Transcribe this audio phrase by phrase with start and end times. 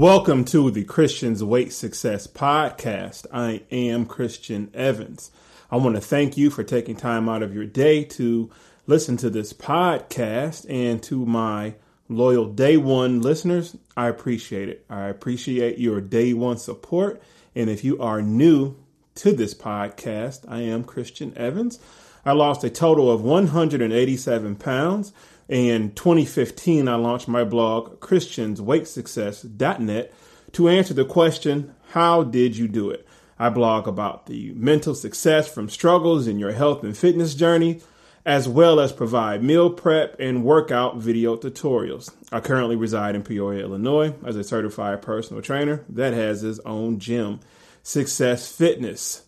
[0.00, 3.26] Welcome to the Christian's Weight Success Podcast.
[3.30, 5.30] I am Christian Evans.
[5.70, 8.48] I want to thank you for taking time out of your day to
[8.86, 11.74] listen to this podcast and to my
[12.08, 13.76] loyal day one listeners.
[13.94, 14.86] I appreciate it.
[14.88, 17.20] I appreciate your day one support.
[17.54, 18.76] And if you are new
[19.16, 21.78] to this podcast, I am Christian Evans.
[22.24, 25.12] I lost a total of 187 pounds
[25.50, 30.14] in 2015, I launched my blog, ChristiansWeightSuccess.net,
[30.52, 33.04] to answer the question, How did you do it?
[33.36, 37.80] I blog about the mental success from struggles in your health and fitness journey,
[38.24, 42.14] as well as provide meal prep and workout video tutorials.
[42.30, 47.00] I currently reside in Peoria, Illinois, as a certified personal trainer that has his own
[47.00, 47.40] gym,
[47.82, 49.22] Success Fitness.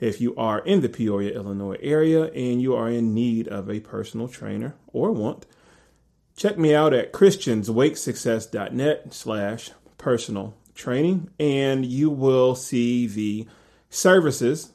[0.00, 3.80] If you are in the Peoria, Illinois area and you are in need of a
[3.80, 5.44] personal trainer or want,
[6.36, 13.46] Check me out at christiansweightsuccess.net slash personal training, and you will see the
[13.88, 14.70] services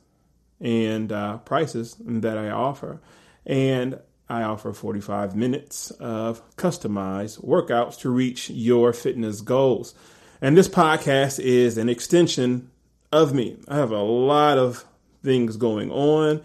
[0.59, 2.99] and uh, prices that I offer.
[3.45, 9.93] And I offer 45 minutes of customized workouts to reach your fitness goals.
[10.41, 12.71] And this podcast is an extension
[13.11, 13.57] of me.
[13.67, 14.83] I have a lot of
[15.23, 16.41] things going on,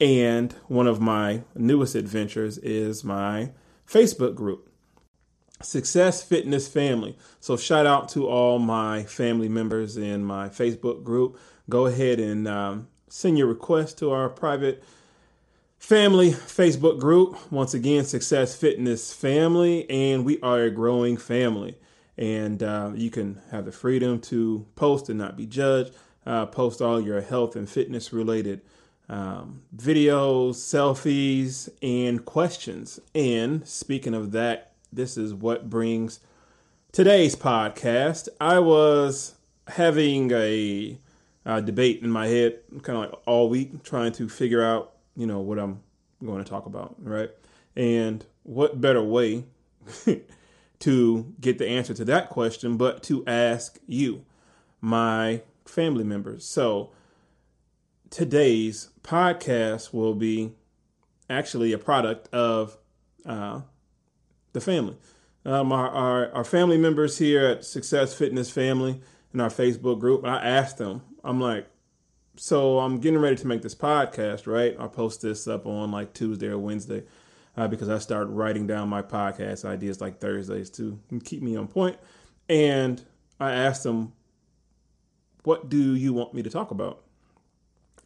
[0.00, 3.50] and one of my newest adventures is my
[3.88, 4.70] Facebook group,
[5.62, 7.16] Success Fitness Family.
[7.40, 11.38] So, shout out to all my family members in my Facebook group.
[11.68, 14.82] Go ahead and um, send your request to our private
[15.78, 17.36] family Facebook group.
[17.52, 21.76] Once again, Success Fitness Family, and we are a growing family.
[22.16, 25.94] And uh, you can have the freedom to post and not be judged.
[26.26, 28.62] Uh, post all your health and fitness related
[29.08, 33.00] um, videos, selfies, and questions.
[33.14, 36.20] And speaking of that, this is what brings
[36.92, 38.28] today's podcast.
[38.40, 39.34] I was
[39.68, 40.98] having a,
[41.44, 45.26] a debate in my head kind of like all week, trying to figure out, you
[45.26, 45.80] know, what I'm
[46.24, 47.30] going to talk about, right?
[47.76, 49.44] And what better way
[50.78, 54.24] to get the answer to that question but to ask you,
[54.84, 56.44] my family members.
[56.44, 56.90] So,
[58.14, 60.52] today's podcast will be
[61.28, 62.78] actually a product of
[63.26, 63.60] uh,
[64.52, 64.96] the family.
[65.44, 69.00] Um, our, our, our family members here at Success Fitness Family
[69.32, 71.66] in our Facebook group, I asked them, I'm like,
[72.36, 74.76] so I'm getting ready to make this podcast, right?
[74.78, 77.02] I'll post this up on like Tuesday or Wednesday
[77.56, 81.66] uh, because I start writing down my podcast ideas like Thursdays to keep me on
[81.66, 81.96] point.
[82.48, 83.04] And
[83.40, 84.12] I asked them,
[85.42, 87.03] what do you want me to talk about?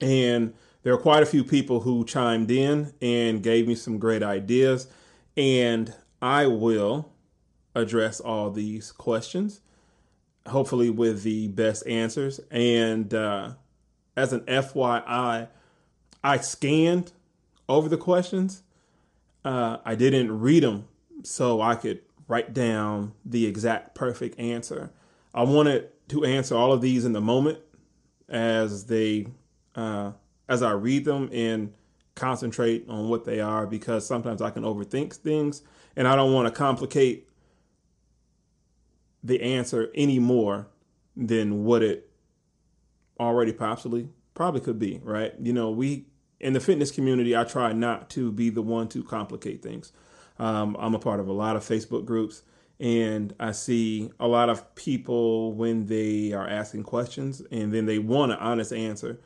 [0.01, 4.23] And there are quite a few people who chimed in and gave me some great
[4.23, 4.89] ideas.
[5.37, 7.13] And I will
[7.75, 9.61] address all these questions,
[10.47, 12.41] hopefully with the best answers.
[12.51, 13.53] And uh,
[14.17, 15.49] as an FYI,
[16.25, 17.13] I scanned
[17.69, 18.63] over the questions.
[19.45, 20.89] Uh, I didn't read them
[21.23, 24.91] so I could write down the exact perfect answer.
[25.35, 27.59] I wanted to answer all of these in the moment
[28.29, 29.27] as they
[29.79, 30.13] uh,
[30.49, 31.73] as I read them and
[32.17, 35.63] concentrate on what they are because sometimes I can overthink things
[35.95, 37.29] and I don't want to complicate
[39.23, 40.67] the answer any more
[41.17, 42.11] than what it
[43.21, 45.35] already possibly probably could be, right?
[45.41, 46.07] You know, we
[46.41, 49.93] in the fitness community, I try not to be the one to complicate things.
[50.39, 52.43] Um, I'm a part of a lot of Facebook groups,
[52.79, 57.99] and I see a lot of people when they are asking questions and then they
[57.99, 59.19] want an honest answer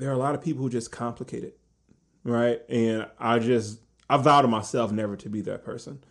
[0.00, 1.58] there are a lot of people who just complicate it,
[2.24, 2.60] right?
[2.68, 6.02] And I just I vow to myself never to be that person.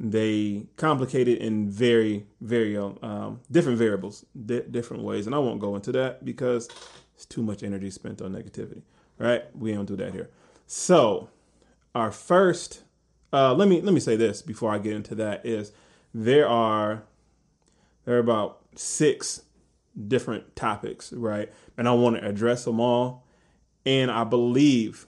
[0.00, 5.60] They complicate it in very very um, different variables, di- different ways, and I won't
[5.60, 6.68] go into that because
[7.14, 8.82] it's too much energy spent on negativity,
[9.18, 9.44] right?
[9.56, 10.30] We don't do that here.
[10.66, 11.30] So
[11.94, 12.82] our first,
[13.32, 15.72] uh, let me let me say this before I get into that is
[16.12, 17.04] there are
[18.04, 19.42] there are about six
[20.06, 21.52] different topics, right?
[21.76, 23.26] And I want to address them all.
[23.88, 25.06] And I believe,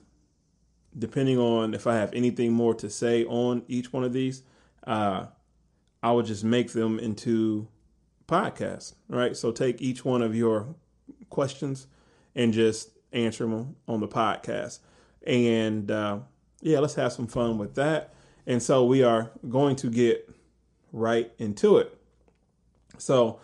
[0.99, 4.43] depending on if I have anything more to say on each one of these,
[4.87, 5.27] uh,
[6.03, 7.69] I would just make them into
[8.27, 9.37] podcasts, right?
[9.37, 10.75] So take each one of your
[11.29, 11.89] questions
[12.35, 14.79] and just answer them on the podcast.
[15.27, 16.21] And uh,
[16.63, 18.15] yeah, let's have some fun with that.
[18.47, 20.27] And so we are going to get
[20.91, 21.95] right into it.
[22.97, 23.41] So,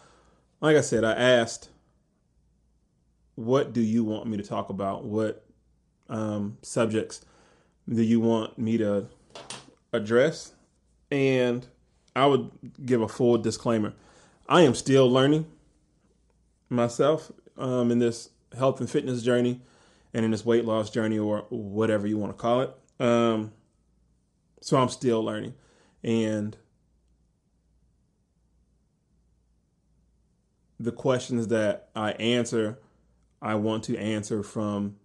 [0.62, 1.68] like I said, I asked
[3.36, 5.04] what do you want me to talk about?
[5.04, 5.44] What
[6.08, 7.24] um, subjects
[7.88, 9.06] do you want me to
[9.92, 10.52] address?
[11.10, 11.66] And
[12.16, 12.50] I would
[12.84, 13.94] give a full disclaimer.
[14.48, 15.46] I am still learning
[16.68, 19.60] myself um, in this health and fitness journey
[20.14, 22.74] and in this weight loss journey or whatever you want to call it.
[22.98, 23.52] Um,
[24.62, 25.54] so I'm still learning.
[26.02, 26.56] And
[30.80, 32.78] the questions that I answer,
[33.46, 34.96] I want to answer from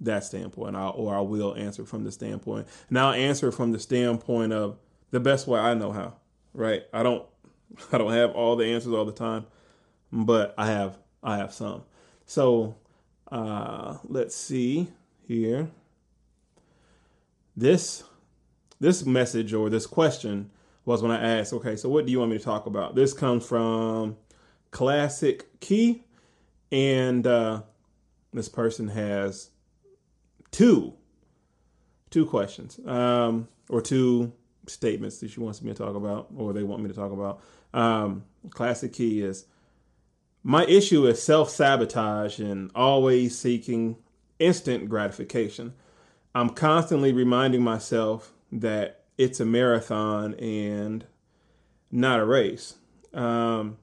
[0.00, 2.68] that standpoint, I'll, or I will answer from the standpoint.
[2.88, 4.78] And I'll answer from the standpoint of
[5.10, 6.14] the best way I know how.
[6.52, 6.84] Right?
[6.92, 7.24] I don't,
[7.92, 9.46] I don't have all the answers all the time,
[10.12, 11.84] but I have, I have some.
[12.26, 12.76] So,
[13.30, 14.88] uh, let's see
[15.26, 15.70] here.
[17.56, 18.04] This,
[18.78, 20.50] this message or this question
[20.84, 22.94] was when I asked, okay, so what do you want me to talk about?
[22.94, 24.16] This comes from
[24.70, 26.04] Classic Key,
[26.72, 27.62] and uh,
[28.32, 29.50] this person has
[30.50, 30.94] two
[32.10, 34.32] two questions um, or two
[34.66, 37.40] statements that she wants me to talk about or they want me to talk about.
[37.72, 39.46] Um, classic Key is
[40.42, 43.96] my issue is self sabotage and always seeking
[44.38, 45.74] instant gratification.
[46.34, 51.04] I'm constantly reminding myself that it's a marathon and
[51.90, 52.76] not a race.
[53.12, 53.78] Um,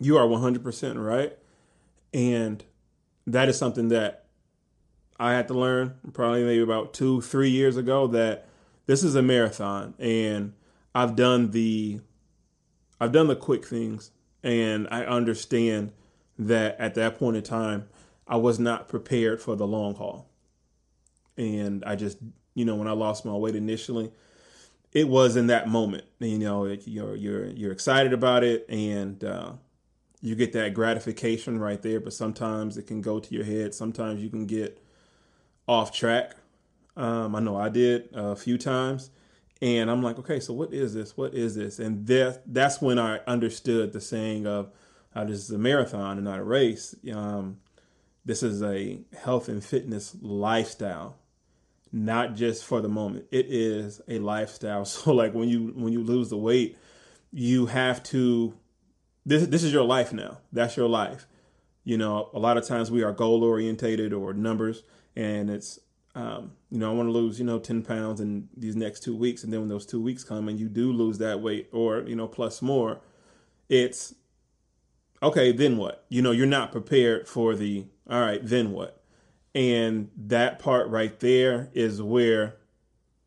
[0.00, 1.36] you are 100% right.
[2.12, 2.64] And
[3.26, 4.24] that is something that
[5.18, 8.48] I had to learn probably maybe about two, three years ago that
[8.86, 10.54] this is a marathon and
[10.94, 12.00] I've done the
[12.98, 14.10] I've done the quick things
[14.42, 15.92] and I understand
[16.38, 17.88] that at that point in time
[18.26, 20.28] I was not prepared for the long haul.
[21.36, 22.18] And I just
[22.54, 24.10] you know, when I lost my weight initially,
[24.92, 26.04] it was in that moment.
[26.18, 29.52] You know, you're you're you're excited about it, and uh,
[30.20, 32.00] you get that gratification right there.
[32.00, 33.74] But sometimes it can go to your head.
[33.74, 34.82] Sometimes you can get
[35.66, 36.36] off track.
[36.96, 39.10] Um, I know I did a few times,
[39.62, 41.16] and I'm like, okay, so what is this?
[41.16, 41.78] What is this?
[41.78, 44.70] And that that's when I understood the saying of,
[45.14, 47.58] "This is a marathon and not a race." Um,
[48.24, 51.16] this is a health and fitness lifestyle
[51.92, 53.26] not just for the moment.
[53.30, 54.84] It is a lifestyle.
[54.90, 56.78] So like when you when you lose the weight,
[57.32, 58.54] you have to
[59.24, 60.38] this this is your life now.
[60.52, 61.26] That's your life.
[61.84, 64.82] You know, a lot of times we are goal orientated or numbers
[65.16, 65.80] and it's
[66.14, 69.14] um, you know, I want to lose, you know, 10 pounds in these next two
[69.14, 69.44] weeks.
[69.44, 72.16] And then when those two weeks come and you do lose that weight or, you
[72.16, 73.00] know, plus more,
[73.68, 74.14] it's
[75.22, 76.04] okay, then what?
[76.08, 79.02] You know, you're not prepared for the, all right, then what?
[79.54, 82.56] And that part right there is where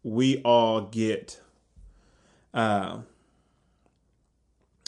[0.03, 1.39] we all get
[2.53, 2.99] uh,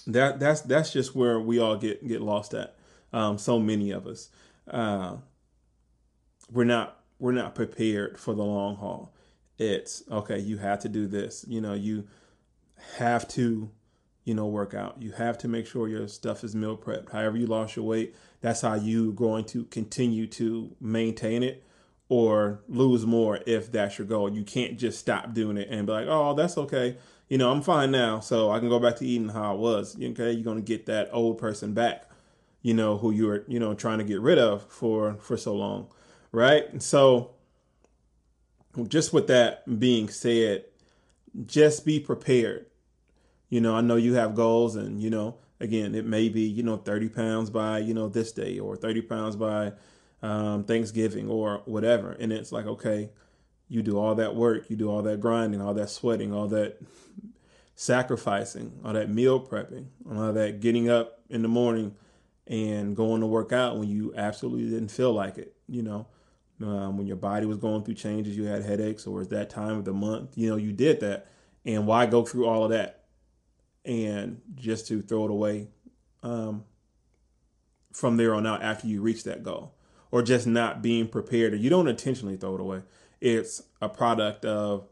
[0.07, 2.75] that that's that's just where we all get get lost at.
[3.13, 4.29] Um, so many of us,
[4.69, 5.17] uh,
[6.51, 9.13] we're not we're not prepared for the long haul.
[9.57, 10.39] It's okay.
[10.39, 11.45] You have to do this.
[11.47, 12.07] You know, you
[12.97, 13.69] have to
[14.25, 14.95] you know, work out.
[14.99, 17.11] You have to make sure your stuff is meal prepped.
[17.11, 21.63] However you lost your weight, that's how you going to continue to maintain it
[22.09, 24.31] or lose more if that's your goal.
[24.31, 26.97] You can't just stop doing it and be like, "Oh, that's okay.
[27.29, 29.95] You know, I'm fine now, so I can go back to eating how I was."
[30.01, 32.09] Okay, you're to get that old person back.
[32.61, 35.55] You know who you were, you know, trying to get rid of for for so
[35.55, 35.87] long,
[36.31, 36.71] right?
[36.71, 37.31] And so,
[38.87, 40.65] just with that being said,
[41.45, 42.67] just be prepared
[43.49, 46.63] you know, I know you have goals, and you know, again, it may be you
[46.63, 49.73] know 30 pounds by you know this day, or 30 pounds by
[50.21, 52.11] um, Thanksgiving, or whatever.
[52.11, 53.11] And it's like, okay,
[53.67, 56.77] you do all that work, you do all that grinding, all that sweating, all that
[57.75, 61.95] sacrificing, all that meal prepping, all that getting up in the morning
[62.47, 65.55] and going to work out when you absolutely didn't feel like it.
[65.67, 66.07] You know,
[66.61, 69.77] um, when your body was going through changes, you had headaches, or it's that time
[69.77, 70.37] of the month.
[70.37, 71.27] You know, you did that,
[71.65, 73.05] and why go through all of that?
[73.85, 75.67] and just to throw it away
[76.23, 76.65] um,
[77.93, 79.75] from there on out after you reach that goal
[80.11, 82.81] or just not being prepared or you don't intentionally throw it away
[83.21, 84.87] it's a product of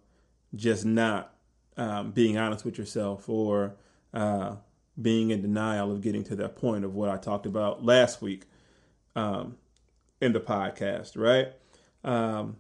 [0.56, 1.34] just not
[1.78, 3.76] um, being honest with yourself or
[4.14, 4.56] uh,
[5.02, 8.46] being in denial of getting to that point of what i talked about last week
[9.16, 9.58] um,
[10.22, 11.54] in the podcast right?
[12.04, 12.58] Um,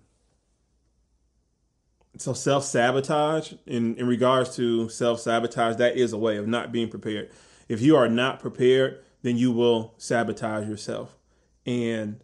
[2.17, 6.71] so self sabotage in in regards to self sabotage that is a way of not
[6.71, 7.31] being prepared.
[7.67, 11.17] If you are not prepared, then you will sabotage yourself,
[11.65, 12.21] and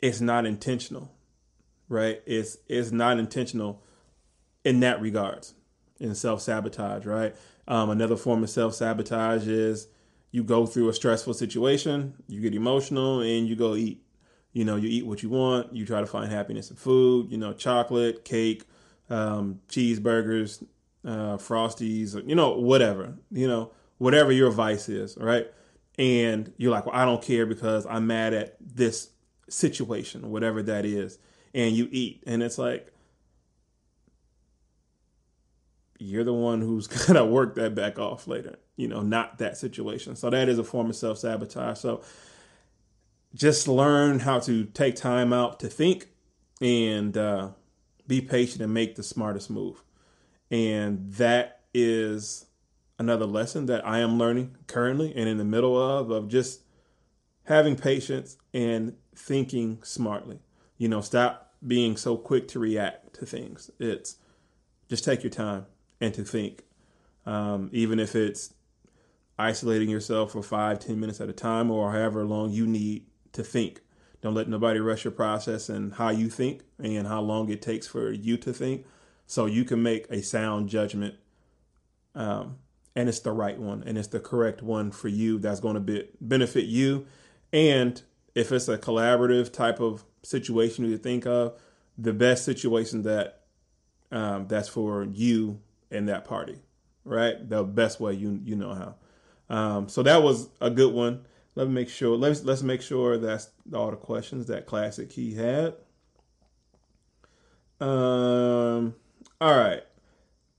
[0.00, 1.12] it's not intentional,
[1.90, 2.22] right?
[2.24, 3.82] It's it's not intentional
[4.64, 5.54] in that regards
[5.98, 7.36] in self sabotage, right?
[7.68, 9.88] Um, another form of self sabotage is
[10.30, 14.02] you go through a stressful situation, you get emotional, and you go eat
[14.52, 15.74] you know, you eat what you want.
[15.74, 17.30] You try to find happiness in food.
[17.30, 18.64] You know, chocolate, cake,
[19.08, 20.64] um, cheeseburgers,
[21.04, 25.46] uh, Frosties, you know, whatever, you know, whatever your vice is, right?
[25.98, 29.10] And you're like, well, I don't care because I'm mad at this
[29.48, 31.18] situation, whatever that is,
[31.54, 32.92] and you eat, and it's like
[35.98, 40.16] you're the one who's gonna work that back off later, you know, not that situation.
[40.16, 41.78] So that is a form of self sabotage.
[41.78, 42.02] So
[43.34, 46.08] just learn how to take time out to think
[46.60, 47.50] and uh,
[48.06, 49.84] be patient and make the smartest move.
[50.50, 52.46] And that is
[52.98, 56.62] another lesson that I am learning currently and in the middle of of just
[57.44, 60.40] having patience and thinking smartly.
[60.80, 63.70] You know, stop being so quick to react to things.
[63.78, 64.16] It's
[64.88, 65.66] just take your time
[66.00, 66.64] and to think.
[67.26, 68.54] Um, even if it's
[69.38, 73.44] isolating yourself for five, ten minutes at a time or however long you need to
[73.44, 73.82] think.
[74.22, 77.86] Don't let nobody rush your process and how you think and how long it takes
[77.86, 78.86] for you to think
[79.26, 81.14] so you can make a sound judgment.
[82.14, 82.56] Um,
[82.96, 85.80] and it's the right one and it's the correct one for you that's going to
[85.80, 87.06] be, benefit you.
[87.52, 88.00] And
[88.34, 91.58] if it's a collaborative type of situation you think of,
[91.98, 93.40] the best situation that
[94.10, 95.60] um, that's for you
[95.90, 96.58] and that party,
[97.04, 97.48] right?
[97.48, 98.94] The best way you you know how.
[99.54, 101.24] Um, so that was a good one.
[101.54, 102.16] Let me make sure.
[102.16, 105.74] Let's let's make sure that's all the questions that Classic Key had.
[107.80, 108.94] Um.
[109.40, 109.82] All right.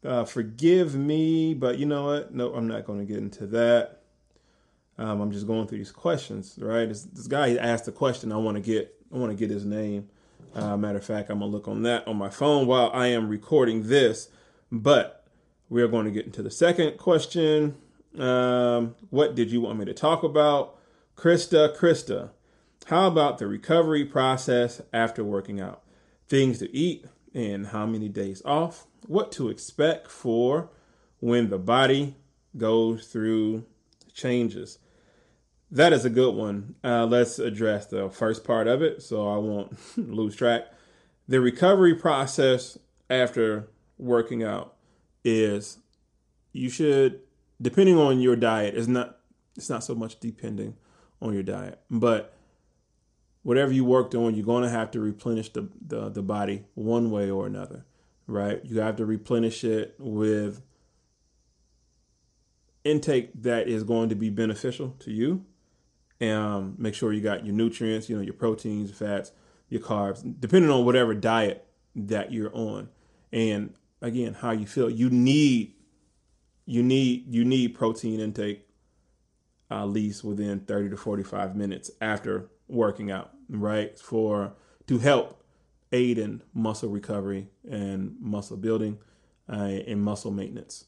[0.03, 2.33] Uh, forgive me, but you know what?
[2.33, 4.01] No, I'm not going to get into that.
[4.97, 6.87] Um, I'm just going through these questions, right?
[6.87, 8.31] This, this guy asked a question.
[8.31, 8.95] I want to get.
[9.13, 10.09] I want to get his name.
[10.53, 13.29] Uh, matter of fact, I'm gonna look on that on my phone while I am
[13.29, 14.29] recording this.
[14.71, 15.25] But
[15.69, 17.75] we are going to get into the second question.
[18.17, 20.77] Um, what did you want me to talk about?
[21.15, 22.31] Krista, Krista,
[22.87, 25.81] how about the recovery process after working out?
[26.27, 28.85] Things to eat and how many days off?
[29.07, 30.69] What to expect for
[31.19, 32.15] when the body
[32.57, 33.65] goes through
[34.13, 34.77] changes?
[35.71, 36.75] That is a good one.
[36.83, 40.65] Uh, let's address the first part of it so I won't lose track.
[41.27, 42.77] The recovery process
[43.09, 44.75] after working out
[45.23, 45.77] is
[46.51, 47.21] you should,
[47.61, 49.17] depending on your diet, is not
[49.55, 50.75] it's not so much depending
[51.21, 51.79] on your diet.
[51.89, 52.33] But
[53.43, 57.11] whatever you worked on, you're going to have to replenish the, the, the body one
[57.11, 57.85] way or another,
[58.27, 58.61] right?
[58.63, 60.61] You have to replenish it with
[62.83, 65.45] intake that is going to be beneficial to you.
[66.21, 69.31] And make sure you got your nutrients, you know, your proteins, fats,
[69.67, 72.89] your carbs, depending on whatever diet that you're on.
[73.33, 74.89] And again, how you feel.
[74.89, 75.73] You need
[76.65, 78.67] you need you need protein intake
[79.71, 83.97] at least within 30 to 45 minutes after working out, right?
[83.97, 84.53] For
[84.87, 85.43] to help
[85.91, 88.99] aid in muscle recovery and muscle building
[89.49, 90.85] uh, and muscle maintenance.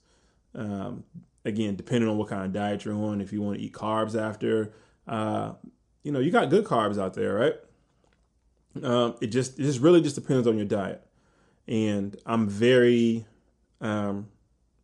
[0.53, 1.05] Um,
[1.45, 4.19] again, depending on what kind of diet you're on, if you want to eat carbs
[4.19, 4.73] after,
[5.07, 5.53] uh,
[6.03, 7.55] you know, you got good carbs out there, right?
[8.81, 11.05] Um, it just it just really just depends on your diet,
[11.67, 13.25] and I'm very
[13.81, 14.27] um,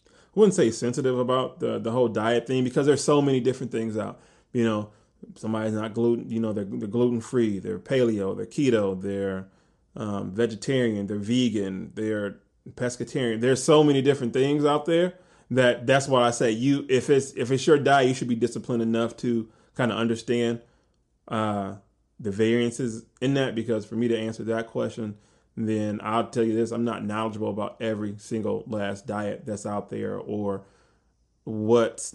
[0.08, 3.72] I wouldn't say sensitive about the the whole diet thing because there's so many different
[3.72, 4.20] things out.
[4.54, 4.92] You know,
[5.36, 6.30] somebody's not gluten.
[6.30, 7.60] You know, they're, they're gluten free.
[7.60, 8.38] They're paleo.
[8.38, 9.02] They're keto.
[9.02, 9.48] They're
[9.96, 11.08] um, vegetarian.
[11.08, 11.92] They're vegan.
[11.96, 12.38] They're
[12.76, 13.42] pescatarian.
[13.42, 15.16] There's so many different things out there
[15.52, 18.36] that that's why I say you if it's if it's your diet, you should be
[18.36, 20.60] disciplined enough to kind of understand
[21.30, 21.76] uh,
[22.20, 23.56] the variances in that.
[23.56, 25.16] Because for me to answer that question,
[25.56, 29.90] then I'll tell you this I'm not knowledgeable about every single last diet that's out
[29.90, 30.66] there or
[31.46, 32.14] what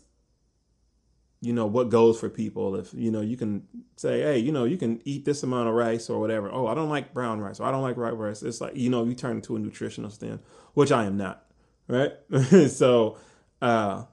[1.40, 2.76] you know what goes for people.
[2.76, 3.66] If you know you can
[3.96, 6.50] say hey you know you can eat this amount of rice or whatever.
[6.52, 8.42] Oh i don't like brown rice or i don't like white rice.
[8.42, 10.40] It's like you know you turn into a nutritionist then
[10.74, 11.46] which i am not
[11.88, 12.12] right?
[12.68, 13.16] So
[13.62, 14.04] uh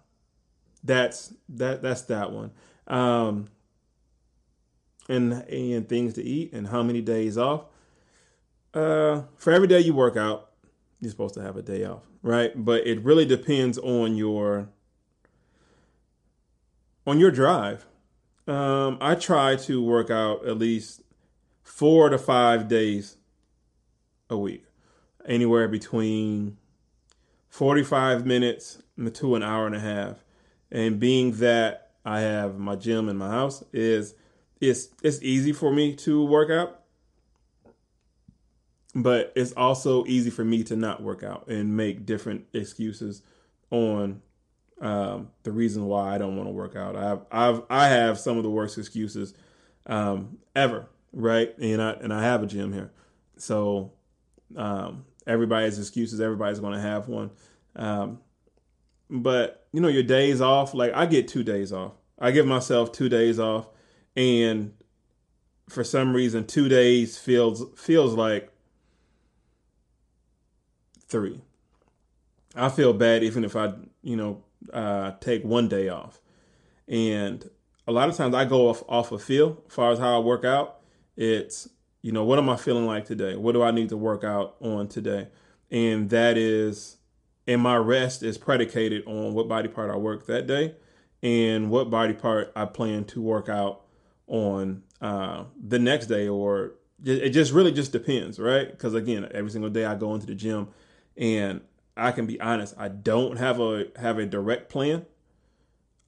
[0.84, 2.52] that's that that's that one
[2.88, 3.48] um
[5.10, 7.66] and and things to eat and how many days off
[8.74, 10.52] uh, for every day you work out,
[11.00, 12.52] you're supposed to have a day off, right?
[12.56, 14.70] But it really depends on your
[17.06, 17.86] on your drive.
[18.48, 21.02] Um, I try to work out at least
[21.64, 23.18] four to five days
[24.30, 24.64] a week,
[25.28, 26.58] anywhere between
[27.50, 28.82] 45 minutes
[29.14, 30.24] to an hour and a half.
[30.72, 34.16] And being that I have my gym in my house, is
[34.60, 36.82] it's it's easy for me to work out
[38.94, 43.22] but it's also easy for me to not work out and make different excuses
[43.70, 44.22] on
[44.82, 46.96] um, the reason why I don't want to work out.
[46.96, 49.34] I've, I've I have some of the worst excuses
[49.86, 51.58] um, ever, right?
[51.60, 52.92] And I and I have a gym here,
[53.38, 53.94] so
[54.58, 56.20] um, everybody has excuses.
[56.20, 57.32] Everybody's going to have one.
[57.76, 58.20] Um,
[59.12, 61.94] but you know, your days off, like I get two days off.
[62.18, 63.68] I give myself two days off,
[64.16, 64.74] and
[65.70, 68.52] for some reason, two days feels feels like
[71.08, 71.42] three.
[72.56, 76.20] I feel bad even if I, you know, uh, take one day off.
[76.88, 77.50] And
[77.88, 80.20] a lot of times I go off off of feel as far as how I
[80.20, 80.80] work out.
[81.18, 81.70] It's
[82.02, 83.36] you know what am I feeling like today?
[83.36, 85.28] What do I need to work out on today?
[85.70, 86.98] And that is,
[87.52, 90.76] and my rest is predicated on what body part I work that day,
[91.24, 93.82] and what body part I plan to work out
[94.28, 98.70] on uh, the next day, or it just really just depends, right?
[98.70, 100.70] Because again, every single day I go into the gym,
[101.18, 101.62] and
[101.98, 105.06] I can be honest, I don't have a have a direct plan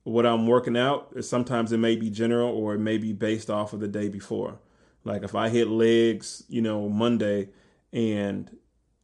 [0.04, 1.14] what I'm working out.
[1.16, 4.10] is Sometimes it may be general or it may be based off of the day
[4.10, 4.60] before.
[5.04, 7.50] Like if I hit legs, you know, Monday
[7.92, 8.56] and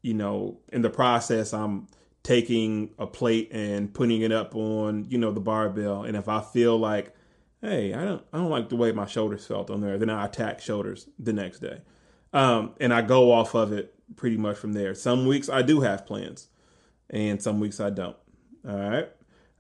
[0.02, 1.88] you know, in the process I'm
[2.24, 6.42] taking a plate and putting it up on, you know, the barbell and if I
[6.42, 7.16] feel like
[7.62, 10.26] hey, I don't I don't like the way my shoulders felt on there, then I
[10.26, 11.82] attack shoulders the next day.
[12.32, 14.94] Um, and I go off of it pretty much from there.
[14.96, 16.48] Some weeks I do have plans
[17.10, 18.18] and some weeks I don't.
[18.68, 19.10] All right.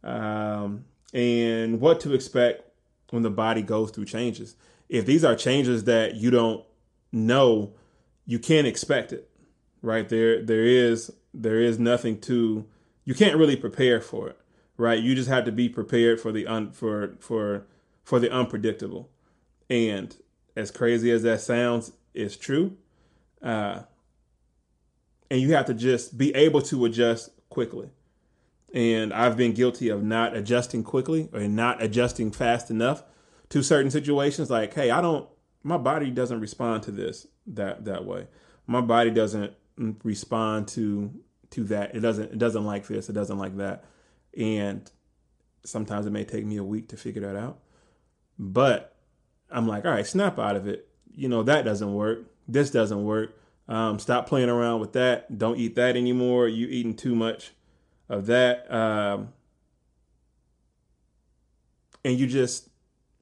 [0.03, 2.63] Um, and what to expect
[3.09, 4.55] when the body goes through changes.
[4.87, 6.63] If these are changes that you don't
[7.11, 7.73] know,
[8.25, 9.28] you can't expect it.
[9.81, 10.07] Right?
[10.07, 12.65] There there is there is nothing to
[13.05, 14.39] you can't really prepare for it.
[14.77, 15.01] Right?
[15.01, 17.65] You just have to be prepared for the un for for
[18.03, 19.09] for the unpredictable.
[19.69, 20.15] And
[20.55, 22.77] as crazy as that sounds, it's true.
[23.41, 23.83] Uh,
[25.31, 27.89] and you have to just be able to adjust quickly
[28.73, 33.03] and I've been guilty of not adjusting quickly or not adjusting fast enough
[33.49, 34.49] to certain situations.
[34.49, 35.27] Like, hey, I don't,
[35.63, 38.27] my body doesn't respond to this that that way.
[38.67, 39.53] My body doesn't
[40.03, 41.11] respond to
[41.51, 41.95] to that.
[41.95, 43.09] It doesn't it doesn't like this.
[43.09, 43.85] It doesn't like that.
[44.37, 44.89] And
[45.63, 47.59] sometimes it may take me a week to figure that out.
[48.37, 48.95] But
[49.49, 50.87] I'm like, all right, snap out of it.
[51.13, 52.25] You know that doesn't work.
[52.47, 53.35] This doesn't work.
[53.67, 55.37] Um, stop playing around with that.
[55.37, 56.47] Don't eat that anymore.
[56.47, 57.51] You eating too much
[58.07, 58.71] of that.
[58.73, 59.29] Um,
[62.03, 62.69] and you just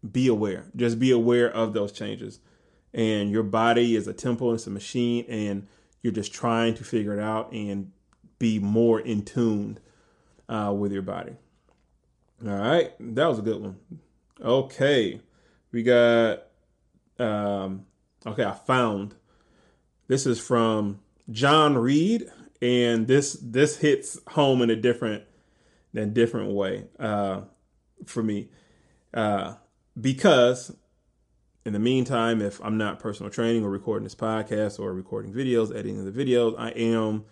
[0.10, 0.65] be aware.
[0.76, 2.39] Just be aware of those changes.
[2.93, 5.67] And your body is a temple, it's a machine, and
[6.02, 7.92] you're just trying to figure it out and
[8.40, 9.80] be more in tune
[10.48, 11.34] uh, with your body.
[12.46, 13.78] All right, that was a good one.
[14.42, 15.22] Okay,
[15.72, 16.44] we got.
[17.20, 17.86] Um,
[18.26, 19.16] okay, I found.
[20.08, 21.00] This is from
[21.32, 22.30] John Reed
[22.62, 25.24] and this this hits home in a different
[25.96, 27.42] a different way uh,
[28.06, 28.50] for me
[29.14, 29.56] uh,
[30.00, 30.76] because
[31.68, 35.70] in the meantime, if I'm not personal training or recording this podcast or recording videos,
[35.70, 37.26] editing the videos, I am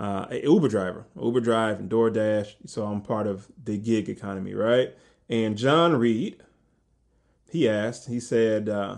[0.00, 2.56] uh, an Uber driver, Uber Drive and DoorDash.
[2.66, 4.96] So I'm part of the gig economy, right?
[5.28, 6.42] And John Reed,
[7.48, 8.96] he asked, he said, uh,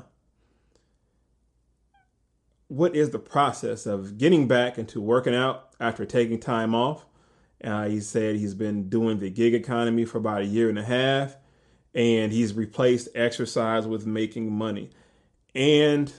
[2.69, 7.05] what is the process of getting back into working out after taking time off?
[7.62, 10.85] Uh, he said he's been doing the gig economy for about a year and a
[10.85, 11.37] half,
[11.94, 14.90] and he's replaced exercise with making money.
[15.55, 16.12] And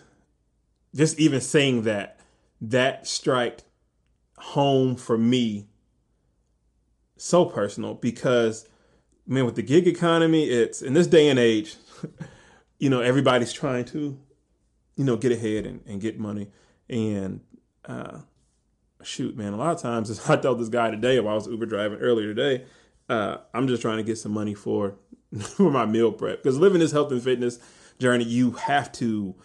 [0.93, 2.19] just even saying that,
[2.60, 3.62] that strike
[4.38, 5.67] home for me
[7.17, 8.67] so personal because,
[9.25, 11.75] man, with the gig economy, it's in this day and age,
[12.79, 14.19] you know, everybody's trying to
[14.95, 16.47] you know, get ahead and, and get money.
[16.89, 17.41] And
[17.86, 18.19] uh,
[19.03, 21.47] shoot, man, a lot of times, as I told this guy today while I was
[21.47, 22.65] Uber driving earlier today,
[23.10, 24.95] uh, I'm just trying to get some money for
[25.39, 27.59] for my meal prep because living this health and fitness
[27.99, 29.35] journey, you have to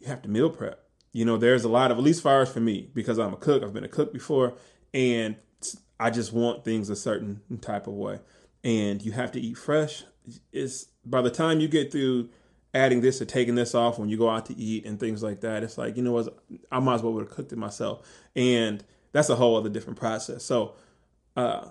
[0.00, 0.84] you have to meal prep.
[1.12, 3.36] You know, there's a lot of at least far as for me because I'm a
[3.36, 3.62] cook.
[3.62, 4.54] I've been a cook before,
[4.92, 5.36] and
[5.98, 8.20] I just want things a certain type of way.
[8.62, 10.04] And you have to eat fresh.
[10.52, 12.28] It's by the time you get through
[12.74, 15.40] adding this or taking this off when you go out to eat and things like
[15.40, 15.62] that.
[15.62, 16.38] It's like, you know what,
[16.70, 18.06] I might as well have cooked it myself.
[18.36, 20.44] And that's a whole other different process.
[20.44, 20.74] So,
[21.36, 21.68] uh,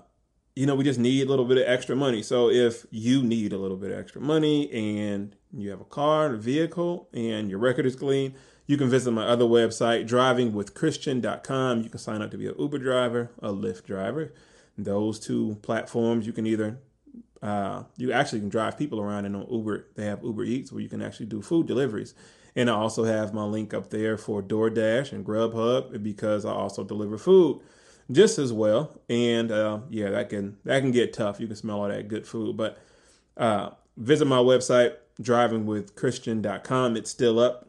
[0.58, 2.20] you know, we just need a little bit of extra money.
[2.20, 6.34] So if you need a little bit of extra money and you have a car,
[6.34, 8.34] a vehicle, and your record is clean,
[8.66, 11.82] you can visit my other website, drivingwithchristian.com.
[11.82, 14.34] You can sign up to be an Uber driver, a Lyft driver.
[14.76, 16.80] Those two platforms, you can either
[17.40, 19.86] uh, you actually can drive people around and on Uber.
[19.94, 22.14] They have Uber Eats where you can actually do food deliveries.
[22.56, 26.82] And I also have my link up there for DoorDash and Grubhub because I also
[26.82, 27.60] deliver food
[28.10, 29.00] just as well.
[29.08, 31.40] And uh, yeah, that can that can get tough.
[31.40, 32.56] You can smell all that good food.
[32.56, 32.78] But
[33.36, 36.96] uh, visit my website, drivingwithchristian.com.
[36.96, 37.68] It's still up.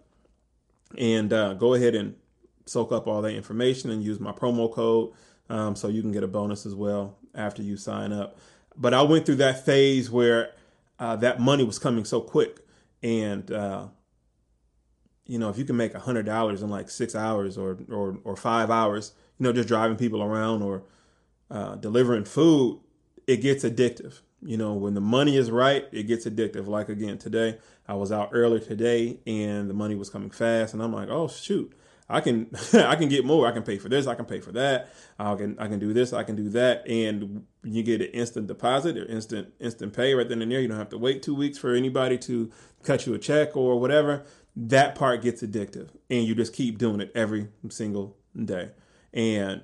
[0.98, 2.16] And uh, go ahead and
[2.66, 5.12] soak up all that information and use my promo code
[5.50, 8.38] um, so you can get a bonus as well after you sign up.
[8.76, 10.54] but I went through that phase where
[11.00, 12.60] uh, that money was coming so quick,
[13.04, 13.88] and uh,
[15.26, 18.18] you know, if you can make a hundred dollars in like six hours or or
[18.24, 20.84] or five hours, you know, just driving people around or
[21.50, 22.80] uh, delivering food,
[23.26, 24.22] it gets addictive.
[24.42, 26.68] You know, when the money is right, it gets addictive.
[26.68, 30.82] Like again, today I was out earlier today, and the money was coming fast, and
[30.82, 31.74] I'm like, oh shoot,
[32.10, 33.48] I can I can get more.
[33.48, 34.08] I can pay for this.
[34.08, 34.94] I can pay for that.
[35.18, 36.14] I can I can do this.
[36.14, 36.88] I can do that.
[36.88, 40.60] And you get an instant deposit or instant instant pay right then and there.
[40.60, 42.52] You don't have to wait two weeks for anybody to
[42.84, 44.26] cut you a check or whatever.
[44.56, 48.72] That part gets addictive, and you just keep doing it every single day.
[49.14, 49.62] And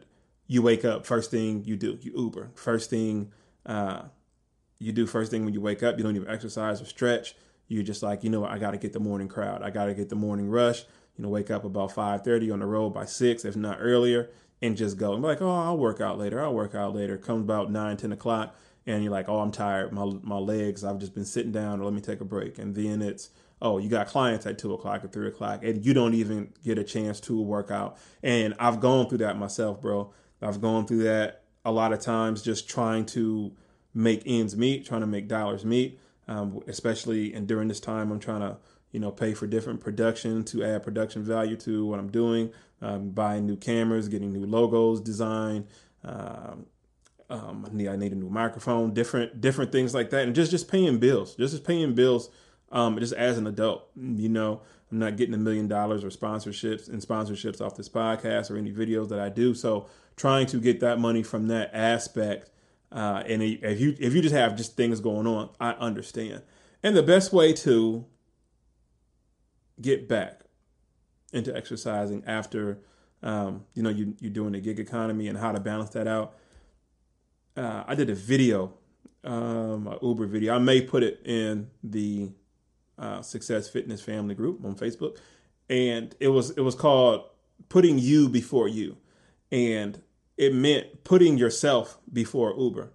[0.47, 3.31] you wake up first thing you do you Uber first thing
[3.65, 4.03] uh,
[4.77, 5.97] you do first thing when you wake up.
[5.97, 7.35] You don't even exercise or stretch.
[7.67, 9.63] You're just like you know I got to get the morning crowd.
[9.63, 10.85] I got to get the morning rush
[11.17, 14.29] you know, wake up about 5.30 on the road by 6, if not earlier,
[14.61, 15.13] and just go.
[15.13, 16.43] I'm like, oh, I'll work out later.
[16.43, 17.17] I'll work out later.
[17.17, 18.55] Comes about 9, 10 o'clock,
[18.85, 19.93] and you're like, oh, I'm tired.
[19.93, 22.57] My, my legs, I've just been sitting down, or let me take a break.
[22.57, 23.29] And then it's,
[23.65, 26.77] oh, you got clients at 2 o'clock or 3 o'clock, and you don't even get
[26.77, 27.97] a chance to work out.
[28.21, 30.13] And I've gone through that myself, bro.
[30.41, 33.51] I've gone through that a lot of times just trying to
[33.93, 38.19] make ends meet, trying to make dollars meet, um, especially and during this time, I'm
[38.19, 38.57] trying to
[38.95, 43.09] you know, pay for different production to add production value to what I'm doing, um,
[43.09, 45.67] buying new cameras, getting new logos designed.
[46.05, 46.67] Um,
[47.29, 50.49] um, I need I need a new microphone, different different things like that, and just
[50.49, 52.29] just paying bills, just just paying bills.
[52.71, 56.89] Um, just as an adult, you know, I'm not getting a million dollars or sponsorships
[56.89, 59.53] and sponsorships off this podcast or any videos that I do.
[59.53, 62.49] So trying to get that money from that aspect,
[62.91, 66.43] uh, and if you if you just have just things going on, I understand.
[66.83, 68.05] And the best way to
[69.81, 70.41] get back
[71.33, 72.79] into exercising after
[73.23, 76.35] um, you know you, you're doing the gig economy and how to balance that out.
[77.57, 78.73] Uh, I did a video,
[79.23, 80.55] um, Uber video.
[80.55, 82.29] I may put it in the
[82.97, 85.17] uh, Success Fitness Family group on Facebook,
[85.69, 87.25] and it was it was called
[87.69, 88.97] "Putting You Before You,"
[89.51, 90.01] and
[90.37, 92.91] it meant putting yourself before Uber.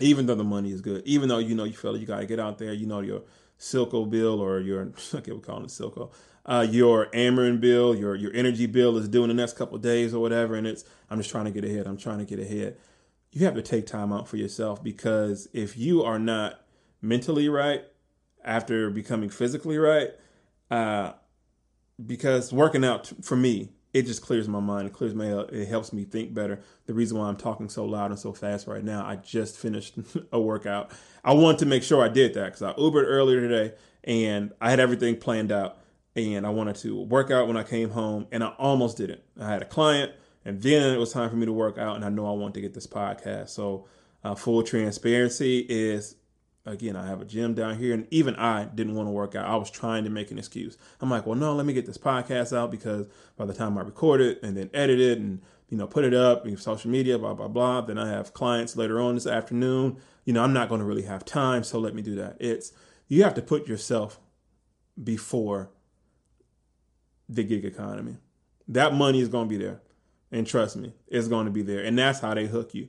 [0.00, 2.26] Even though the money is good, even though you know you feel you got to
[2.26, 3.22] get out there, you know your
[3.58, 6.10] CILCO bill or your okay, we're calling it CILCO.
[6.46, 10.14] Uh, your Ameren bill, your your energy bill is due in the next couple days
[10.14, 11.86] or whatever, and it's I'm just trying to get ahead.
[11.86, 12.76] I'm trying to get ahead.
[13.32, 16.60] You have to take time out for yourself because if you are not
[17.02, 17.84] mentally right
[18.48, 20.10] after becoming physically right,
[20.70, 21.12] uh,
[22.04, 24.86] because working out for me it just clears my mind.
[24.86, 26.60] It clears my it helps me think better.
[26.86, 29.94] The reason why I'm talking so loud and so fast right now, I just finished
[30.32, 30.90] a workout.
[31.24, 34.70] I wanted to make sure I did that because I Ubered earlier today and I
[34.70, 35.78] had everything planned out
[36.14, 39.22] and I wanted to work out when I came home and I almost didn't.
[39.40, 40.12] I had a client
[40.44, 42.54] and then it was time for me to work out and I know I want
[42.54, 43.50] to get this podcast.
[43.50, 43.86] So
[44.22, 46.16] uh, full transparency is
[46.72, 49.46] again, I have a gym down here, and even I didn't want to work out.
[49.46, 50.76] I was trying to make an excuse.
[51.00, 53.82] I'm like, well, no, let me get this podcast out because by the time I
[53.82, 57.18] record it and then edit it and you know put it up in social media,
[57.18, 59.98] blah blah blah, then I have clients later on this afternoon.
[60.24, 62.36] You know, I'm not going to really have time, so let me do that.
[62.38, 62.72] It's
[63.08, 64.20] you have to put yourself
[65.02, 65.70] before
[67.28, 68.18] the gig economy.
[68.66, 69.80] That money is going to be there,
[70.30, 72.88] and trust me, it's going to be there, and that's how they hook you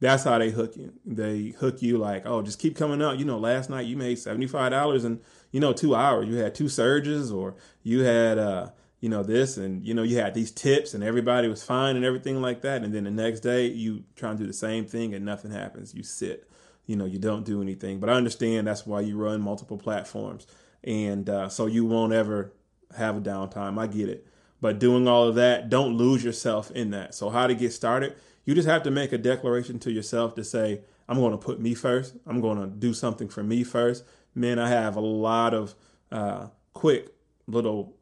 [0.00, 0.92] that's how they hook you.
[1.04, 3.18] They hook you like, oh, just keep coming out.
[3.18, 6.28] You know, last night you made seventy five dollars in you know two hours.
[6.28, 10.18] You had two surges, or you had uh, you know this, and you know you
[10.18, 12.82] had these tips, and everybody was fine and everything like that.
[12.82, 15.94] And then the next day you try and do the same thing, and nothing happens.
[15.94, 16.48] You sit,
[16.86, 17.98] you know, you don't do anything.
[17.98, 20.46] But I understand that's why you run multiple platforms,
[20.84, 22.52] and uh, so you won't ever
[22.96, 23.78] have a downtime.
[23.80, 24.26] I get it.
[24.60, 27.14] But doing all of that, don't lose yourself in that.
[27.14, 28.16] So how to get started?
[28.48, 31.60] You just have to make a declaration to yourself to say, I'm going to put
[31.60, 32.16] me first.
[32.26, 34.04] I'm going to do something for me first.
[34.34, 35.74] Man, I have a lot of
[36.10, 37.14] uh, quick
[37.46, 37.94] little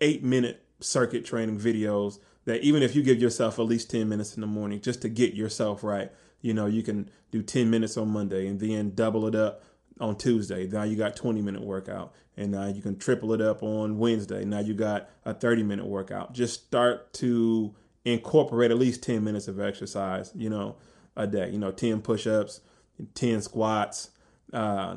[0.00, 4.36] eight minute circuit training videos that even if you give yourself at least 10 minutes
[4.36, 7.96] in the morning just to get yourself right, you know, you can do 10 minutes
[7.96, 9.64] on Monday and then double it up
[9.98, 10.68] on Tuesday.
[10.68, 14.44] Now you got 20 minute workout and now you can triple it up on Wednesday.
[14.44, 16.32] Now you got a 30 minute workout.
[16.32, 17.74] Just start to
[18.04, 20.76] incorporate at least 10 minutes of exercise, you know,
[21.16, 22.60] a day, you know, 10 push ups,
[23.14, 24.10] 10 squats,
[24.52, 24.96] uh,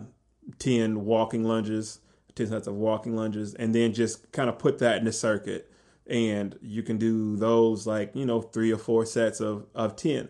[0.60, 2.00] 10 walking lunges,
[2.36, 5.70] 10 sets of walking lunges, and then just kind of put that in the circuit.
[6.08, 10.30] And you can do those like, you know, three or four sets of, of 10.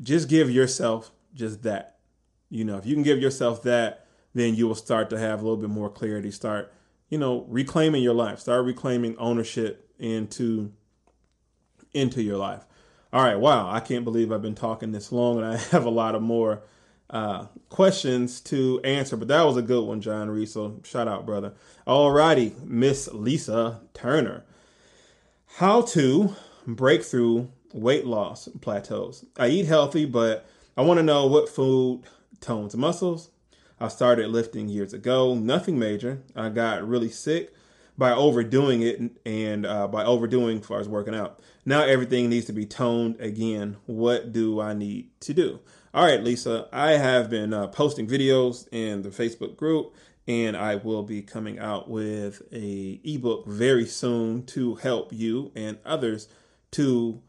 [0.00, 1.98] Just give yourself just that.
[2.50, 5.42] You know, if you can give yourself that, then you will start to have a
[5.42, 6.30] little bit more clarity.
[6.30, 6.72] Start,
[7.08, 8.40] you know, reclaiming your life.
[8.40, 10.72] Start reclaiming ownership into
[11.96, 12.64] into your life.
[13.12, 15.90] All right, wow, I can't believe I've been talking this long and I have a
[15.90, 16.62] lot of more
[17.08, 20.48] uh, questions to answer, but that was a good one, John Reed.
[20.48, 21.54] So shout out, brother.
[21.86, 24.44] Alrighty, Miss Lisa Turner.
[25.56, 26.34] How to
[26.66, 29.24] break through weight loss plateaus.
[29.38, 32.02] I eat healthy, but I want to know what food
[32.40, 33.30] tones muscles.
[33.78, 36.22] I started lifting years ago, nothing major.
[36.34, 37.54] I got really sick
[37.98, 41.40] by overdoing it and uh, by overdoing as far as working out.
[41.64, 43.76] Now everything needs to be toned again.
[43.86, 45.60] What do I need to do?
[45.94, 49.94] All right, Lisa, I have been uh, posting videos in the Facebook group
[50.28, 55.78] and I will be coming out with a ebook very soon to help you and
[55.84, 56.28] others
[56.72, 57.22] to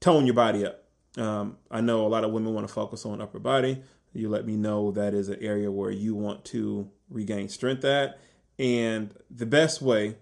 [0.00, 0.84] tone your body up.
[1.16, 3.82] Um, I know a lot of women want to focus on upper body.
[4.14, 8.18] You let me know that is an area where you want to regain strength at.
[8.58, 10.16] And the best way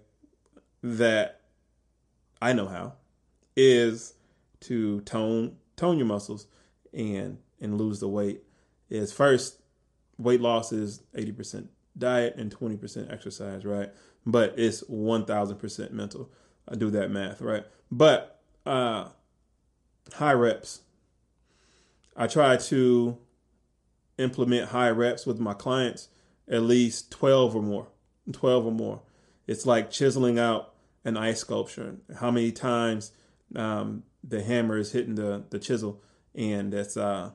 [0.82, 1.40] that
[2.40, 2.94] I know how
[3.56, 4.14] is
[4.60, 6.46] to tone tone your muscles
[6.92, 8.42] and and lose the weight
[8.90, 9.60] is first
[10.18, 11.68] weight loss is 80%
[11.98, 13.90] diet and 20% exercise, right?
[14.24, 16.30] But it's 1000% mental.
[16.68, 17.64] I do that math, right?
[17.90, 19.08] But uh
[20.14, 20.82] high reps.
[22.16, 23.18] I try to
[24.18, 26.08] implement high reps with my clients
[26.48, 27.88] at least 12 or more.
[28.32, 29.02] 12 or more.
[29.46, 31.96] It's like chiseling out an ice sculpture.
[32.18, 33.12] How many times
[33.54, 36.02] um, the hammer is hitting the, the chisel,
[36.34, 37.30] and that's uh,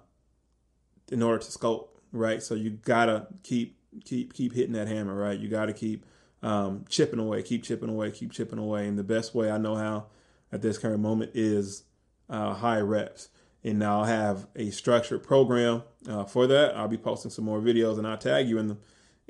[1.12, 2.44] in order to sculpt, right?
[2.44, 5.40] So you gotta keep keep keep hitting that hammer, right?
[5.40, 6.06] You gotta keep
[6.44, 8.88] um, chipping away, keep chipping away, keep chipping away.
[8.88, 10.08] And the best way I know how
[10.52, 11.84] at this current moment is
[12.30, 13.30] uh, high reps.
[13.64, 16.76] And now I'll have a structured program uh, for that.
[16.76, 18.80] I'll be posting some more videos, and I'll tag you in them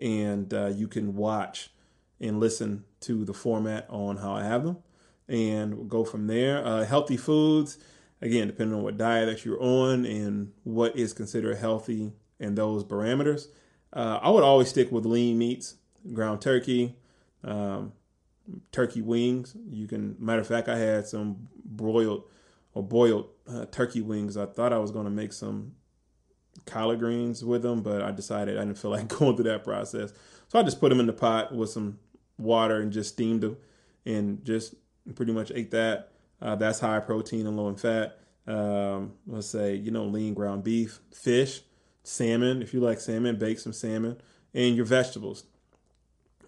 [0.02, 1.70] and uh, you can watch
[2.20, 4.78] and listen to the format on how I have them,
[5.28, 6.66] and we'll go from there.
[6.66, 7.78] Uh, healthy foods,
[8.22, 12.84] again, depending on what diet that you're on and what is considered healthy and those
[12.84, 13.48] parameters.
[13.94, 15.76] Uh, I would always stick with lean meats,
[16.14, 16.96] ground turkey,
[17.44, 17.94] um,
[18.72, 19.56] turkey wings.
[19.70, 22.24] You can, matter of fact, I had some broiled
[22.74, 24.38] or boiled uh, turkey wings.
[24.38, 25.74] I thought I was going to make some
[26.66, 30.14] collard greens with them, but I decided I didn't feel like going through that process.
[30.48, 32.00] So I just put them in the pot with some
[32.38, 33.58] water and just steamed them
[34.06, 34.76] and just
[35.16, 36.12] pretty much ate that.
[36.42, 38.18] Uh, that's high protein and low in fat.
[38.48, 41.62] Um, let's say, you know, lean ground beef, fish,
[42.04, 42.62] salmon.
[42.62, 44.18] If you like salmon, bake some salmon
[44.54, 45.44] and your vegetables.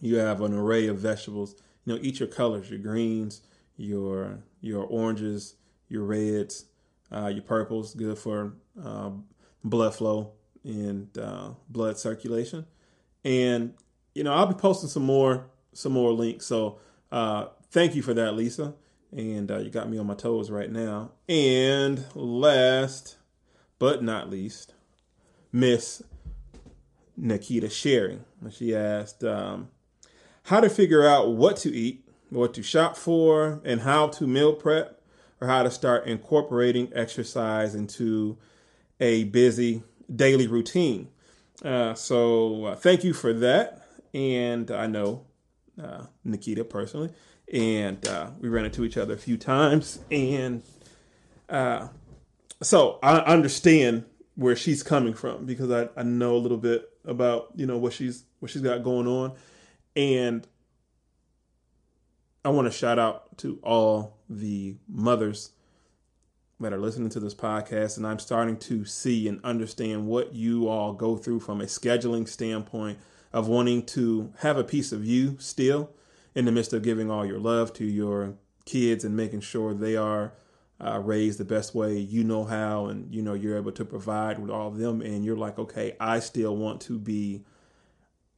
[0.01, 1.55] You have an array of vegetables.
[1.85, 3.41] You know, eat your colors, your greens,
[3.77, 5.55] your your oranges,
[5.87, 6.65] your reds,
[7.11, 9.11] uh, your purples, good for uh,
[9.63, 10.31] blood flow
[10.63, 12.65] and uh, blood circulation.
[13.23, 13.73] And
[14.13, 16.45] you know, I'll be posting some more some more links.
[16.45, 16.79] So
[17.11, 18.73] uh, thank you for that, Lisa.
[19.11, 21.11] And uh, you got me on my toes right now.
[21.29, 23.17] And last
[23.79, 24.73] but not least,
[25.51, 26.01] Miss
[27.15, 28.25] Nikita Sharing.
[28.49, 29.69] She asked um,
[30.43, 34.53] how to figure out what to eat, what to shop for, and how to meal
[34.53, 35.01] prep,
[35.39, 38.37] or how to start incorporating exercise into
[38.99, 41.09] a busy daily routine.
[41.63, 43.81] Uh, so uh, thank you for that.
[44.13, 45.25] And I know
[45.81, 47.11] uh, Nikita personally,
[47.51, 49.99] and uh, we ran into each other a few times.
[50.11, 50.61] And
[51.49, 51.87] uh,
[52.61, 57.49] so I understand where she's coming from because I, I know a little bit about
[57.55, 59.33] you know what she's what she's got going on,
[59.95, 60.47] and
[62.45, 65.51] I want to shout out to all the mothers
[66.63, 70.67] that are listening to this podcast, and I'm starting to see and understand what you
[70.67, 72.99] all go through from a scheduling standpoint
[73.31, 75.91] of wanting to have a piece of you still
[76.35, 79.95] in the midst of giving all your love to your kids and making sure they
[79.95, 80.33] are
[80.83, 84.39] uh, raised the best way you know how, and you know you're able to provide
[84.39, 87.43] with all of them, and you're like, okay, I still want to be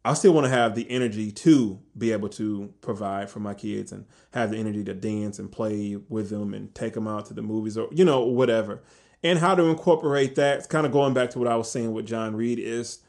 [0.06, 3.92] I still want to have the energy to be able to provide for my kids
[3.92, 7.34] and have the energy to dance and play with them and take them out to
[7.34, 8.84] the movies or, you know, whatever.
[9.24, 11.92] And how to incorporate that, it's kind of going back to what I was saying
[11.92, 13.00] with John Reed, is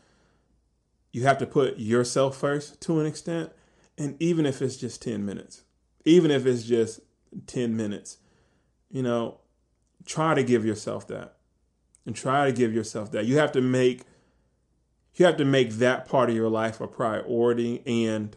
[1.12, 3.52] you have to put yourself first to an extent.
[3.98, 5.64] And even if it's just 10 minutes,
[6.06, 7.00] even if it's just
[7.46, 8.16] 10 minutes,
[8.90, 9.40] you know,
[10.06, 11.37] try to give yourself that
[12.06, 13.26] and try to give yourself that.
[13.26, 14.04] You have to make
[15.16, 18.37] you have to make that part of your life a priority and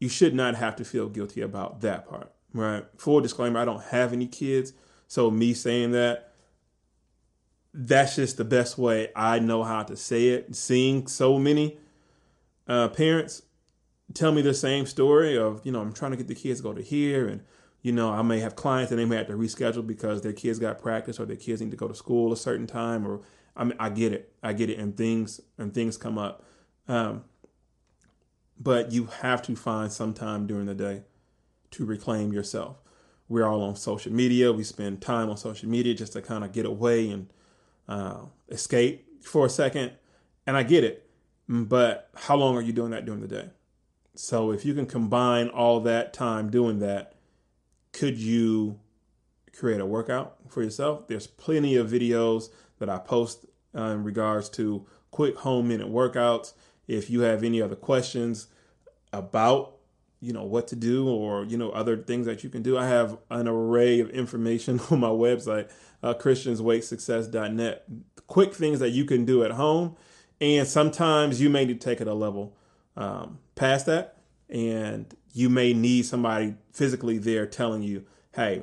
[0.00, 2.84] you should not have to feel guilty about that part right?
[2.98, 4.72] Full disclaimer i don't have any kids
[5.08, 6.32] so me saying that
[7.74, 10.54] that's just the best way i know how to say it.
[10.54, 11.78] Seeing so many
[12.68, 13.42] uh, parents
[14.14, 16.62] tell me the same story of you know i'm trying to get the kids to
[16.62, 17.42] go to here and
[17.80, 20.58] you know i may have clients and they may have to reschedule because their kids
[20.58, 23.20] got practice or their kids need to go to school a certain time or
[23.56, 26.44] I mean, I get it, I get it, and things and things come up,
[26.88, 27.24] um,
[28.58, 31.02] but you have to find some time during the day
[31.72, 32.80] to reclaim yourself.
[33.28, 34.52] We're all on social media.
[34.52, 37.28] We spend time on social media just to kind of get away and
[37.88, 39.92] uh, escape for a second,
[40.46, 41.08] and I get it.
[41.48, 43.50] But how long are you doing that during the day?
[44.14, 47.14] So if you can combine all that time doing that,
[47.92, 48.78] could you
[49.56, 51.08] create a workout for yourself?
[51.08, 52.50] There's plenty of videos
[52.82, 56.52] that I post uh, in regards to quick home minute workouts.
[56.88, 58.48] If you have any other questions
[59.12, 59.76] about
[60.20, 62.86] you know what to do or you know other things that you can do i
[62.86, 65.68] have an array of information on my website
[66.02, 67.84] uh, christiansweightsuccess.net
[68.28, 69.96] quick things that you can do at home
[70.40, 72.56] and sometimes you may need to take it a level
[72.96, 74.16] um, past that
[74.48, 78.62] and you may need somebody physically there telling you hey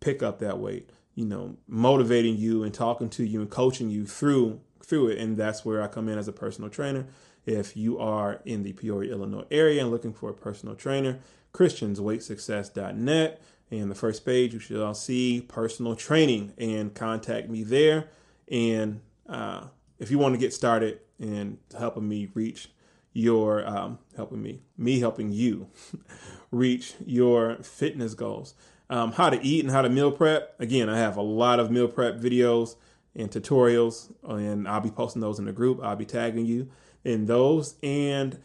[0.00, 4.06] pick up that weight you know motivating you and talking to you and coaching you
[4.06, 5.18] through through it.
[5.18, 7.06] And that's where i come in as a personal trainer.
[7.44, 11.18] If you are in the peoria illinois area and looking for a personal trainer
[11.52, 18.08] christiansweightsuccess.net and the first page you should all see personal training and contact me there.
[18.48, 19.64] And uh,
[19.98, 22.70] if you want to get started in helping me reach
[23.12, 25.68] your um, helping me me helping you
[26.52, 28.54] reach your fitness goals
[28.90, 31.70] um, how to eat and how to meal prep again i have a lot of
[31.70, 32.76] meal prep videos
[33.14, 36.68] and tutorials and i'll be posting those in the group i'll be tagging you
[37.04, 38.38] in those and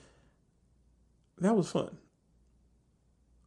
[1.39, 1.97] that was fun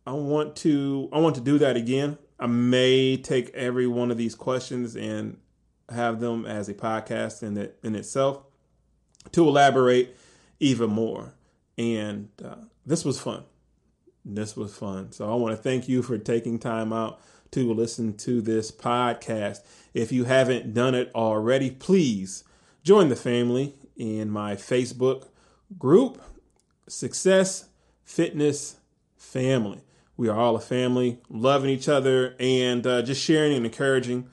[0.06, 4.16] i want to i want to do that again i may take every one of
[4.16, 5.38] these questions and
[5.88, 8.42] have them as a podcast in it in itself
[9.32, 10.16] to elaborate
[10.60, 11.34] even more.
[11.78, 13.44] And uh, this was fun.
[14.28, 15.12] This was fun.
[15.12, 17.20] So I want to thank you for taking time out
[17.52, 19.58] to listen to this podcast.
[19.94, 22.42] If you haven't done it already, please
[22.82, 25.28] join the family in my Facebook
[25.78, 26.20] group,
[26.88, 27.68] Success
[28.04, 28.78] Fitness
[29.16, 29.82] Family.
[30.16, 34.28] We are all a family, loving each other and uh, just sharing and encouraging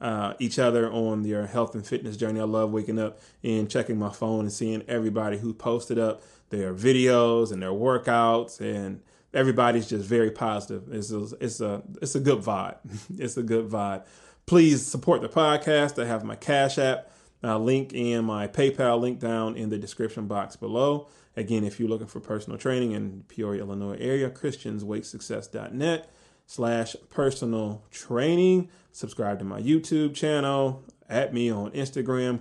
[0.00, 2.40] uh, each other on their health and fitness journey.
[2.40, 6.74] I love waking up and checking my phone and seeing everybody who posted up their
[6.74, 9.02] videos and their workouts, and
[9.36, 10.92] everybody's just very positive.
[10.92, 12.78] It's a, it's a it's a good vibe.
[13.18, 14.04] it's a good vibe.
[14.46, 16.02] Please support the podcast.
[16.02, 17.10] I have my Cash App
[17.44, 21.08] uh, link and my PayPal link down in the description box below.
[21.36, 26.10] Again, if you're looking for personal training in Peoria, Illinois area, ChristiansWeightSuccess.net
[26.46, 28.70] slash personal training.
[28.92, 30.82] Subscribe to my YouTube channel.
[31.08, 32.40] At me on Instagram,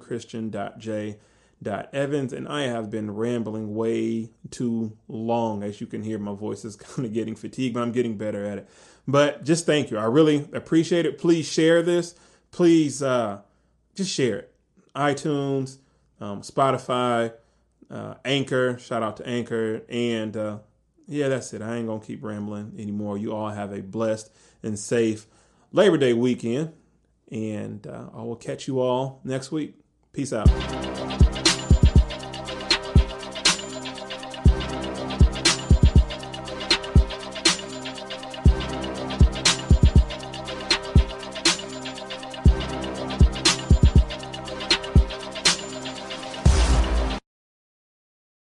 [1.65, 2.33] christian.j.evans.
[2.33, 5.63] And I have been rambling way too long.
[5.63, 8.45] As you can hear, my voice is kind of getting fatigued, but I'm getting better
[8.45, 8.69] at it.
[9.07, 9.97] But just thank you.
[9.97, 11.17] I really appreciate it.
[11.17, 12.15] Please share this.
[12.51, 13.41] Please uh,
[13.95, 14.53] just share it.
[14.95, 15.77] iTunes,
[16.19, 17.33] um, Spotify,
[17.91, 18.79] uh, Anchor.
[18.79, 19.81] Shout out to Anchor.
[19.89, 20.59] And uh,
[21.07, 21.61] yeah, that's it.
[21.61, 23.17] I ain't going to keep rambling anymore.
[23.17, 24.31] You all have a blessed
[24.63, 25.27] and safe
[25.71, 26.73] Labor Day weekend.
[27.31, 29.75] And uh, I will catch you all next week.
[30.13, 31.34] Peace out.